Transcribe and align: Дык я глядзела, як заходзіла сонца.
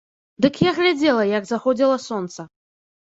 Дык 0.45 0.55
я 0.61 0.71
глядзела, 0.77 1.27
як 1.37 1.43
заходзіла 1.53 2.01
сонца. 2.11 2.41